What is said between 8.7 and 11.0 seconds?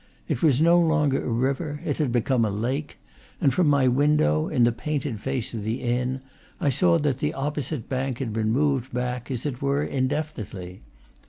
back, as it were, indefinitely.